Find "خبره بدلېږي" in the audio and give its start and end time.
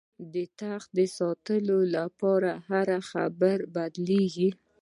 3.09-4.49